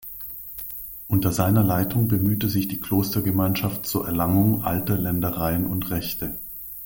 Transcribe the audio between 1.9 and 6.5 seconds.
bemühte sich die Klostergemeinschaft zur Erlangung alter Ländereien und Rechte.